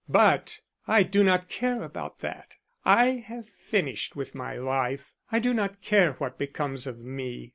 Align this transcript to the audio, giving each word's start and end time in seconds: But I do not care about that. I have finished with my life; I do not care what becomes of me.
But 0.09 0.61
I 0.87 1.03
do 1.03 1.23
not 1.23 1.47
care 1.47 1.83
about 1.83 2.21
that. 2.21 2.55
I 2.83 3.23
have 3.27 3.47
finished 3.47 4.15
with 4.15 4.33
my 4.33 4.55
life; 4.57 5.13
I 5.31 5.37
do 5.37 5.53
not 5.53 5.83
care 5.83 6.13
what 6.13 6.39
becomes 6.39 6.87
of 6.87 6.97
me. 6.97 7.49